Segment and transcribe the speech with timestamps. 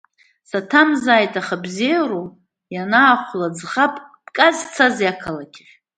[0.49, 2.25] Саҭамзааит, аха бзиароу,
[2.73, 5.73] ианыхәла ӡӷабк бказцозеи ақалақь ахь?